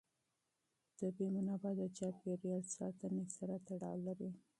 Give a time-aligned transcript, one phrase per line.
[0.97, 4.29] طبیعي منابع د چاپېر یال ساتنې سره تړاو لري.